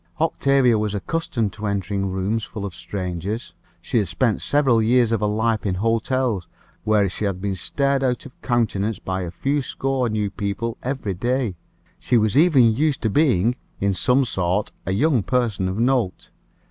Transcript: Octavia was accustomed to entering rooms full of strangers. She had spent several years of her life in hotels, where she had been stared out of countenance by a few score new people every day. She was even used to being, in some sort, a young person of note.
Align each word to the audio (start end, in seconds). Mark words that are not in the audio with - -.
Octavia 0.19 0.79
was 0.79 0.95
accustomed 0.95 1.53
to 1.53 1.67
entering 1.67 2.07
rooms 2.09 2.43
full 2.43 2.65
of 2.65 2.73
strangers. 2.73 3.53
She 3.83 3.99
had 3.99 4.07
spent 4.07 4.41
several 4.41 4.81
years 4.81 5.11
of 5.11 5.19
her 5.19 5.27
life 5.27 5.63
in 5.63 5.75
hotels, 5.75 6.47
where 6.83 7.07
she 7.07 7.25
had 7.25 7.39
been 7.39 7.55
stared 7.55 8.03
out 8.03 8.25
of 8.25 8.41
countenance 8.41 8.97
by 8.97 9.21
a 9.21 9.29
few 9.29 9.61
score 9.61 10.09
new 10.09 10.31
people 10.31 10.75
every 10.81 11.13
day. 11.13 11.55
She 11.99 12.17
was 12.17 12.35
even 12.35 12.73
used 12.73 13.03
to 13.03 13.11
being, 13.11 13.57
in 13.79 13.93
some 13.93 14.25
sort, 14.25 14.71
a 14.87 14.91
young 14.91 15.21
person 15.21 15.69
of 15.69 15.77
note. 15.77 16.31